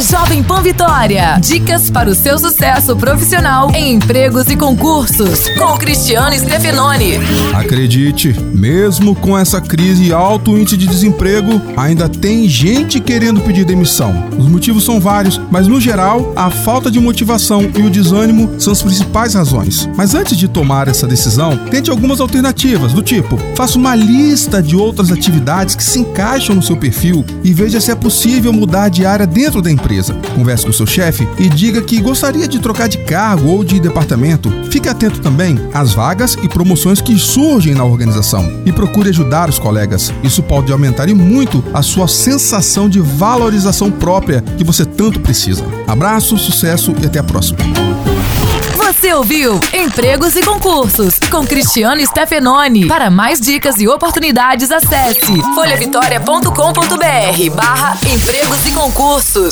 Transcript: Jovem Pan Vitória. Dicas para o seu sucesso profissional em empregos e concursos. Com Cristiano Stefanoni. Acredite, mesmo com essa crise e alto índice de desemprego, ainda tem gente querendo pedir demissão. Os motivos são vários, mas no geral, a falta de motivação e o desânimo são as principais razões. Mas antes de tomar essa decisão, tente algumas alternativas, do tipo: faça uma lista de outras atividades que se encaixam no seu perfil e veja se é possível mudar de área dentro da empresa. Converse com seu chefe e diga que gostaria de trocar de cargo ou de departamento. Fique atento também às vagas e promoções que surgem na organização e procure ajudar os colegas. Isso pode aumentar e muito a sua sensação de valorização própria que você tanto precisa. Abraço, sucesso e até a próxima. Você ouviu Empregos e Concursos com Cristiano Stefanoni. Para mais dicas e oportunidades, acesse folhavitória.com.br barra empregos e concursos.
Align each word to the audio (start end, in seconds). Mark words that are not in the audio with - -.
Jovem 0.00 0.42
Pan 0.42 0.62
Vitória. 0.62 1.38
Dicas 1.42 1.90
para 1.90 2.08
o 2.08 2.14
seu 2.14 2.38
sucesso 2.38 2.96
profissional 2.96 3.70
em 3.74 3.96
empregos 3.96 4.48
e 4.48 4.56
concursos. 4.56 5.46
Com 5.58 5.76
Cristiano 5.76 6.34
Stefanoni. 6.38 7.18
Acredite, 7.52 8.32
mesmo 8.54 9.14
com 9.14 9.36
essa 9.36 9.60
crise 9.60 10.04
e 10.04 10.12
alto 10.12 10.56
índice 10.56 10.78
de 10.78 10.86
desemprego, 10.86 11.60
ainda 11.76 12.08
tem 12.08 12.48
gente 12.48 12.98
querendo 12.98 13.42
pedir 13.42 13.66
demissão. 13.66 14.30
Os 14.38 14.48
motivos 14.48 14.84
são 14.84 14.98
vários, 14.98 15.38
mas 15.50 15.68
no 15.68 15.78
geral, 15.78 16.32
a 16.34 16.50
falta 16.50 16.90
de 16.90 16.98
motivação 16.98 17.70
e 17.76 17.82
o 17.82 17.90
desânimo 17.90 18.58
são 18.58 18.72
as 18.72 18.82
principais 18.82 19.34
razões. 19.34 19.86
Mas 19.96 20.14
antes 20.14 20.38
de 20.38 20.48
tomar 20.48 20.88
essa 20.88 21.06
decisão, 21.06 21.58
tente 21.70 21.90
algumas 21.90 22.20
alternativas, 22.20 22.94
do 22.94 23.02
tipo: 23.02 23.36
faça 23.54 23.76
uma 23.76 23.94
lista 23.94 24.62
de 24.62 24.76
outras 24.76 25.12
atividades 25.12 25.74
que 25.74 25.84
se 25.84 25.98
encaixam 25.98 26.56
no 26.56 26.62
seu 26.62 26.76
perfil 26.76 27.22
e 27.44 27.52
veja 27.52 27.80
se 27.82 27.90
é 27.90 27.94
possível 27.94 28.50
mudar 28.50 28.88
de 28.88 29.04
área 29.04 29.26
dentro 29.26 29.60
da 29.60 29.70
empresa. 29.90 30.14
Converse 30.34 30.64
com 30.64 30.72
seu 30.72 30.86
chefe 30.86 31.28
e 31.38 31.48
diga 31.48 31.82
que 31.82 32.00
gostaria 32.00 32.46
de 32.46 32.60
trocar 32.60 32.88
de 32.88 32.98
cargo 32.98 33.48
ou 33.48 33.64
de 33.64 33.80
departamento. 33.80 34.50
Fique 34.70 34.88
atento 34.88 35.20
também 35.20 35.58
às 35.74 35.92
vagas 35.92 36.36
e 36.42 36.48
promoções 36.48 37.00
que 37.00 37.18
surgem 37.18 37.74
na 37.74 37.84
organização 37.84 38.62
e 38.64 38.72
procure 38.72 39.10
ajudar 39.10 39.48
os 39.48 39.58
colegas. 39.58 40.12
Isso 40.22 40.42
pode 40.42 40.72
aumentar 40.72 41.08
e 41.08 41.14
muito 41.14 41.62
a 41.74 41.82
sua 41.82 42.06
sensação 42.06 42.88
de 42.88 43.00
valorização 43.00 43.90
própria 43.90 44.42
que 44.56 44.64
você 44.64 44.84
tanto 44.84 45.20
precisa. 45.20 45.64
Abraço, 45.86 46.38
sucesso 46.38 46.94
e 47.02 47.06
até 47.06 47.18
a 47.18 47.24
próxima. 47.24 47.58
Você 49.00 49.14
ouviu 49.14 49.58
Empregos 49.72 50.36
e 50.36 50.42
Concursos 50.42 51.18
com 51.30 51.46
Cristiano 51.46 52.06
Stefanoni. 52.06 52.86
Para 52.86 53.08
mais 53.08 53.40
dicas 53.40 53.80
e 53.80 53.88
oportunidades, 53.88 54.70
acesse 54.70 55.40
folhavitória.com.br 55.54 57.56
barra 57.56 57.96
empregos 58.06 58.66
e 58.66 58.72
concursos. 58.72 59.49